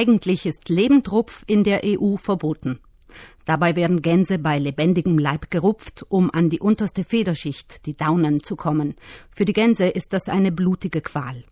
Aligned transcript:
Eigentlich 0.00 0.46
ist 0.46 0.70
Lebendrupf 0.70 1.44
in 1.46 1.62
der 1.62 1.82
EU 1.84 2.16
verboten. 2.16 2.80
Dabei 3.44 3.76
werden 3.76 4.00
Gänse 4.00 4.38
bei 4.38 4.58
lebendigem 4.58 5.18
Leib 5.18 5.50
gerupft, 5.50 6.06
um 6.08 6.30
an 6.30 6.48
die 6.48 6.58
unterste 6.58 7.04
Federschicht, 7.04 7.84
die 7.84 7.98
Daunen, 7.98 8.42
zu 8.42 8.56
kommen. 8.56 8.94
Für 9.30 9.44
die 9.44 9.52
Gänse 9.52 9.88
ist 9.88 10.14
das 10.14 10.30
eine 10.30 10.52
blutige 10.52 11.02
Qual. 11.02 11.44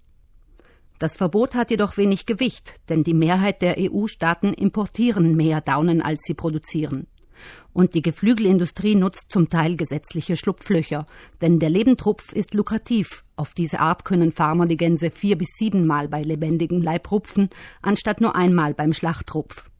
Das 0.98 1.18
Verbot 1.18 1.54
hat 1.54 1.70
jedoch 1.70 1.98
wenig 1.98 2.24
Gewicht, 2.24 2.80
denn 2.88 3.04
die 3.04 3.12
Mehrheit 3.12 3.60
der 3.60 3.76
EU-Staaten 3.78 4.54
importieren 4.54 5.36
mehr 5.36 5.60
Daunen, 5.60 6.00
als 6.00 6.22
sie 6.24 6.32
produzieren. 6.32 7.06
Und 7.72 7.94
die 7.94 8.02
Geflügelindustrie 8.02 8.94
nutzt 8.94 9.26
zum 9.30 9.48
Teil 9.50 9.76
gesetzliche 9.76 10.36
Schlupflöcher, 10.36 11.06
denn 11.40 11.58
der 11.58 11.70
Lebendrupf 11.70 12.32
ist 12.32 12.54
lukrativ. 12.54 13.24
Auf 13.36 13.54
diese 13.54 13.80
Art 13.80 14.04
können 14.04 14.32
Farmer 14.32 14.66
die 14.66 14.76
Gänse 14.76 15.10
vier 15.10 15.38
bis 15.38 15.48
siebenmal 15.58 16.08
bei 16.08 16.22
lebendigem 16.22 16.82
Leib 16.82 17.10
rupfen, 17.10 17.50
anstatt 17.82 18.20
nur 18.20 18.34
einmal 18.34 18.74
beim 18.74 18.92
Schlachtrupf. 18.92 19.70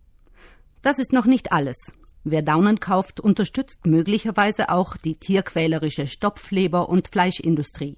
Das 0.83 0.99
ist 0.99 1.13
noch 1.13 1.27
nicht 1.27 1.53
alles. 1.53 1.93
Wer 2.25 2.43
Daunen 2.43 2.79
kauft, 2.79 3.21
unterstützt 3.21 3.87
möglicherweise 3.87 4.69
auch 4.69 4.97
die 4.97 5.15
tierquälerische 5.15 6.07
Stopfleber- 6.07 6.89
und 6.89 7.09
Fleischindustrie. 7.09 7.97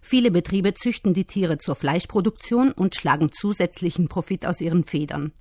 Viele 0.00 0.30
Betriebe 0.30 0.74
züchten 0.74 1.14
die 1.14 1.24
Tiere 1.24 1.58
zur 1.58 1.74
Fleischproduktion 1.74 2.72
und 2.72 2.94
schlagen 2.94 3.30
zusätzlichen 3.32 4.08
Profit 4.08 4.46
aus 4.46 4.60
ihren 4.60 4.84
Federn. 4.84 5.32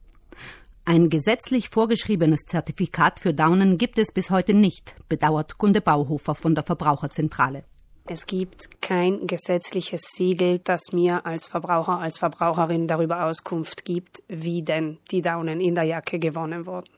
Ein 0.84 1.09
gesetzlich 1.09 1.70
vorgeschriebenes 1.70 2.41
Zertifikat 2.48 3.20
für 3.20 3.35
Daunen 3.35 3.77
gibt 3.77 3.99
es 3.99 4.12
bis 4.12 4.31
heute 4.31 4.55
nicht, 4.55 4.95
bedauert 5.07 5.59
Kunde 5.59 5.80
Bauhofer 5.80 6.34
von 6.34 6.55
der 6.55 6.63
Verbraucherzentrale. 6.63 7.63
Es 8.07 8.26
gibt 8.26 8.81
kein 8.81 9.27
gesetzliches 9.27 10.02
Siegel, 10.12 10.57
das 10.57 10.91
mir 10.91 11.23
als 11.26 11.45
Verbraucher, 11.45 11.99
als 11.99 12.17
Verbraucherin 12.17 12.88
darüber 12.88 13.26
Auskunft 13.26 13.85
gibt, 13.85 14.23
wie 14.27 14.63
denn 14.63 14.98
die 15.12 15.21
Daunen 15.21 15.62
in 15.62 15.76
der 15.76 15.84
Jacke 15.84 16.17
gewonnen 16.17 16.66
wurden. 16.66 16.90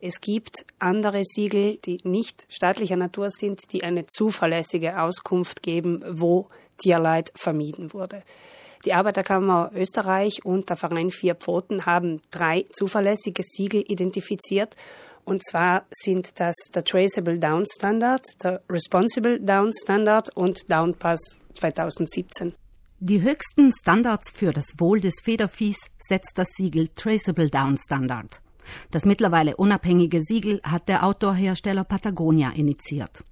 Es 0.00 0.20
gibt 0.20 0.64
andere 0.80 1.22
Siegel, 1.24 1.76
die 1.84 1.98
nicht 2.02 2.46
staatlicher 2.48 2.96
Natur 2.96 3.30
sind, 3.30 3.60
die 3.72 3.84
eine 3.84 4.06
zuverlässige 4.06 5.00
Auskunft 5.00 5.62
geben, 5.62 6.02
wo 6.08 6.48
Tierleid 6.78 7.30
vermieden 7.36 7.92
wurde. 7.92 8.24
Die 8.84 8.94
Arbeiterkammer 8.94 9.70
Österreich 9.74 10.44
und 10.44 10.70
der 10.70 10.76
Verein 10.76 11.10
Vier 11.10 11.34
Pfoten 11.34 11.84
haben 11.84 12.18
drei 12.30 12.66
zuverlässige 12.72 13.42
Siegel 13.42 13.84
identifiziert. 13.86 14.74
Und 15.24 15.44
zwar 15.44 15.84
sind 15.90 16.40
das 16.40 16.54
der 16.74 16.82
Traceable 16.82 17.38
Down 17.38 17.64
Standard, 17.66 18.24
der 18.42 18.62
Responsible 18.70 19.38
Down 19.38 19.70
Standard 19.72 20.34
und 20.34 20.70
Down 20.70 20.94
Pass 20.94 21.20
2017. 21.54 22.54
Die 23.00 23.20
höchsten 23.20 23.72
Standards 23.82 24.30
für 24.30 24.52
das 24.52 24.74
Wohl 24.78 25.00
des 25.00 25.14
Federviehs 25.22 25.78
setzt 25.98 26.32
das 26.36 26.48
Siegel 26.56 26.88
Traceable 26.88 27.50
Down 27.50 27.76
Standard. 27.76 28.40
Das 28.90 29.04
mittlerweile 29.04 29.56
unabhängige 29.56 30.22
Siegel 30.22 30.60
hat 30.62 30.88
der 30.88 31.04
Outdoor-Hersteller 31.04 31.84
Patagonia 31.84 32.50
initiiert. 32.50 33.24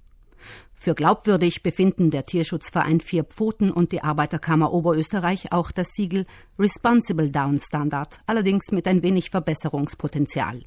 Für 0.81 0.95
glaubwürdig 0.95 1.61
befinden 1.61 2.09
der 2.09 2.25
Tierschutzverein 2.25 3.01
Vier 3.01 3.25
Pfoten 3.25 3.69
und 3.69 3.91
die 3.91 4.01
Arbeiterkammer 4.01 4.71
Oberösterreich 4.71 5.51
auch 5.51 5.71
das 5.71 5.89
Siegel 5.89 6.25
Responsible 6.57 7.29
Down 7.29 7.59
Standard, 7.59 8.21
allerdings 8.25 8.71
mit 8.71 8.87
ein 8.87 9.03
wenig 9.03 9.29
Verbesserungspotenzial. 9.29 10.63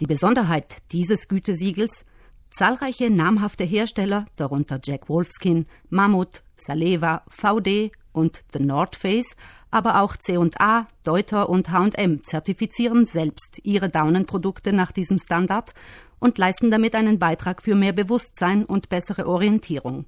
Die 0.00 0.06
Besonderheit 0.06 0.76
dieses 0.92 1.28
Gütesiegels 1.28 2.04
Zahlreiche 2.50 3.10
namhafte 3.10 3.64
Hersteller, 3.64 4.26
darunter 4.36 4.78
Jack 4.84 5.08
Wolfskin, 5.08 5.64
Mammut, 5.88 6.42
Saleva, 6.58 7.24
VD 7.28 7.92
und 8.16 8.42
The 8.52 8.60
North 8.60 8.96
Face, 8.96 9.36
aber 9.70 10.00
auch 10.00 10.16
C&A, 10.16 10.86
Deuter 11.04 11.48
und 11.48 11.70
H&M 11.70 12.24
zertifizieren 12.24 13.06
selbst 13.06 13.60
ihre 13.62 13.88
Daunenprodukte 13.88 14.72
nach 14.72 14.92
diesem 14.92 15.18
Standard 15.18 15.74
und 16.18 16.38
leisten 16.38 16.70
damit 16.70 16.94
einen 16.94 17.18
Beitrag 17.18 17.62
für 17.62 17.74
mehr 17.74 17.92
Bewusstsein 17.92 18.64
und 18.64 18.88
bessere 18.88 19.26
Orientierung. 19.26 20.06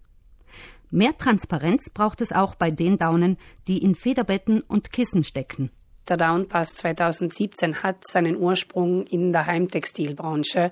Mehr 0.91 1.17
Transparenz 1.19 1.91
braucht 1.91 2.23
es 2.23 2.33
auch 2.33 2.55
bei 2.55 2.71
den 2.71 2.97
Daunen, 2.97 3.37
die 3.67 3.79
in 3.79 3.95
Federbetten 3.95 4.63
und 4.63 4.91
Kissen 4.91 5.23
stecken. 5.23 5.71
Der 6.09 6.17
Downpass 6.17 6.75
2017 6.77 7.83
hat 7.83 8.07
seinen 8.07 8.37
Ursprung 8.37 9.07
in 9.07 9.33
der 9.33 9.45
Heimtextilbranche. 9.45 10.71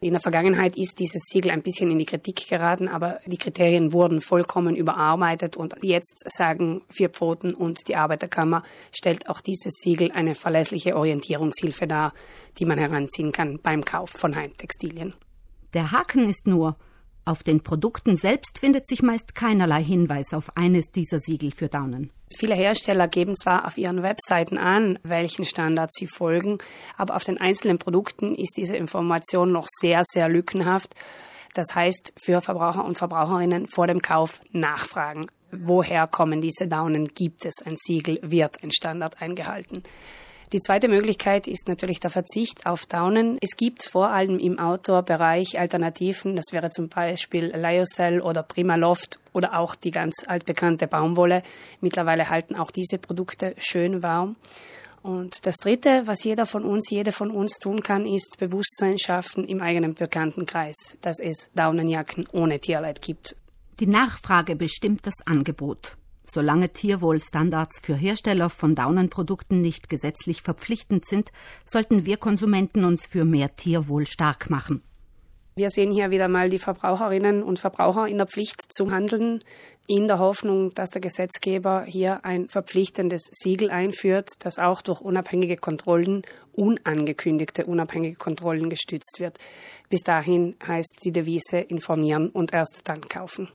In 0.00 0.12
der 0.12 0.20
Vergangenheit 0.20 0.76
ist 0.76 1.00
dieses 1.00 1.22
Siegel 1.24 1.50
ein 1.50 1.62
bisschen 1.62 1.90
in 1.90 1.98
die 1.98 2.06
Kritik 2.06 2.48
geraten, 2.48 2.86
aber 2.86 3.18
die 3.26 3.36
Kriterien 3.36 3.92
wurden 3.92 4.20
vollkommen 4.20 4.76
überarbeitet 4.76 5.56
und 5.56 5.74
jetzt 5.82 6.22
sagen 6.30 6.82
Vier 6.88 7.08
Pfoten 7.08 7.52
und 7.52 7.88
die 7.88 7.96
Arbeiterkammer 7.96 8.62
stellt 8.92 9.28
auch 9.28 9.40
dieses 9.40 9.72
Siegel 9.80 10.12
eine 10.12 10.36
verlässliche 10.36 10.96
Orientierungshilfe 10.96 11.88
dar, 11.88 12.12
die 12.58 12.64
man 12.64 12.78
heranziehen 12.78 13.32
kann 13.32 13.58
beim 13.60 13.84
Kauf 13.84 14.10
von 14.10 14.36
Heimtextilien. 14.36 15.14
Der 15.74 15.90
Haken 15.90 16.28
ist 16.30 16.46
nur, 16.46 16.76
auf 17.28 17.42
den 17.42 17.62
Produkten 17.62 18.16
selbst 18.16 18.58
findet 18.58 18.86
sich 18.86 19.02
meist 19.02 19.34
keinerlei 19.34 19.82
Hinweis 19.82 20.34
auf 20.34 20.56
eines 20.56 20.90
dieser 20.90 21.20
Siegel 21.20 21.52
für 21.52 21.68
Daunen. 21.68 22.10
Viele 22.36 22.54
Hersteller 22.54 23.08
geben 23.08 23.34
zwar 23.36 23.66
auf 23.66 23.78
ihren 23.78 24.02
Webseiten 24.02 24.58
an, 24.58 24.98
welchen 25.02 25.44
Standards 25.44 25.94
sie 25.98 26.06
folgen, 26.06 26.58
aber 26.96 27.16
auf 27.16 27.24
den 27.24 27.38
einzelnen 27.38 27.78
Produkten 27.78 28.34
ist 28.34 28.56
diese 28.56 28.76
Information 28.76 29.52
noch 29.52 29.66
sehr, 29.68 30.02
sehr 30.04 30.28
lückenhaft. 30.28 30.94
Das 31.54 31.74
heißt, 31.74 32.12
für 32.16 32.40
Verbraucher 32.40 32.84
und 32.84 32.98
Verbraucherinnen 32.98 33.66
vor 33.66 33.86
dem 33.86 34.02
Kauf 34.02 34.40
nachfragen. 34.52 35.26
Woher 35.50 36.06
kommen 36.06 36.40
diese 36.40 36.68
Daunen? 36.68 37.06
Gibt 37.06 37.46
es 37.46 37.62
ein 37.64 37.76
Siegel? 37.76 38.18
Wird 38.22 38.62
ein 38.62 38.72
Standard 38.72 39.22
eingehalten? 39.22 39.82
Die 40.52 40.60
zweite 40.60 40.88
Möglichkeit 40.88 41.46
ist 41.46 41.68
natürlich 41.68 42.00
der 42.00 42.08
Verzicht 42.08 42.64
auf 42.64 42.86
Daunen. 42.86 43.36
Es 43.42 43.56
gibt 43.58 43.82
vor 43.82 44.08
allem 44.08 44.38
im 44.38 44.58
Outdoor-Bereich 44.58 45.58
Alternativen. 45.58 46.36
Das 46.36 46.46
wäre 46.52 46.70
zum 46.70 46.88
Beispiel 46.88 47.52
Lyocell 47.54 48.22
oder 48.22 48.42
Primaloft 48.42 49.18
oder 49.34 49.58
auch 49.58 49.74
die 49.74 49.90
ganz 49.90 50.24
altbekannte 50.26 50.86
Baumwolle. 50.86 51.42
Mittlerweile 51.82 52.30
halten 52.30 52.56
auch 52.56 52.70
diese 52.70 52.96
Produkte 52.96 53.54
schön 53.58 54.02
warm. 54.02 54.36
Und 55.02 55.44
das 55.44 55.56
Dritte, 55.56 56.02
was 56.06 56.24
jeder 56.24 56.46
von 56.46 56.64
uns, 56.64 56.88
jede 56.88 57.12
von 57.12 57.30
uns 57.30 57.58
tun 57.58 57.82
kann, 57.82 58.06
ist 58.06 58.36
Bewusstsein 58.38 58.98
schaffen 58.98 59.46
im 59.46 59.60
eigenen 59.60 59.92
Bekanntenkreis, 59.92 60.96
dass 61.02 61.20
es 61.20 61.50
Daunenjacken 61.54 62.26
ohne 62.32 62.58
Tierleid 62.58 63.02
gibt. 63.02 63.36
Die 63.80 63.86
Nachfrage 63.86 64.56
bestimmt 64.56 65.06
das 65.06 65.14
Angebot. 65.26 65.98
Solange 66.30 66.68
Tierwohlstandards 66.68 67.80
für 67.82 67.94
Hersteller 67.94 68.50
von 68.50 68.74
Daunenprodukten 68.74 69.62
nicht 69.62 69.88
gesetzlich 69.88 70.42
verpflichtend 70.42 71.06
sind, 71.06 71.32
sollten 71.64 72.04
wir 72.04 72.18
Konsumenten 72.18 72.84
uns 72.84 73.06
für 73.06 73.24
mehr 73.24 73.56
Tierwohl 73.56 74.06
stark 74.06 74.50
machen. 74.50 74.82
Wir 75.56 75.70
sehen 75.70 75.90
hier 75.90 76.10
wieder 76.10 76.28
mal 76.28 76.50
die 76.50 76.58
Verbraucherinnen 76.58 77.42
und 77.42 77.58
Verbraucher 77.58 78.06
in 78.06 78.18
der 78.18 78.28
Pflicht 78.28 78.72
zu 78.72 78.92
handeln, 78.92 79.42
in 79.88 80.06
der 80.06 80.18
Hoffnung, 80.18 80.72
dass 80.74 80.90
der 80.90 81.00
Gesetzgeber 81.00 81.84
hier 81.84 82.24
ein 82.24 82.48
verpflichtendes 82.48 83.22
Siegel 83.32 83.70
einführt, 83.70 84.34
das 84.40 84.58
auch 84.58 84.82
durch 84.82 85.00
unabhängige 85.00 85.56
Kontrollen, 85.56 86.22
unangekündigte 86.52 87.64
unabhängige 87.64 88.16
Kontrollen 88.16 88.68
gestützt 88.68 89.16
wird. 89.18 89.38
Bis 89.88 90.02
dahin 90.02 90.56
heißt 90.64 91.00
die 91.04 91.10
Devise 91.10 91.58
informieren 91.58 92.28
und 92.28 92.52
erst 92.52 92.82
dann 92.84 93.00
kaufen. 93.00 93.48